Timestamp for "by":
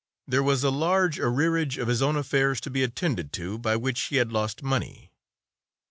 3.59-3.75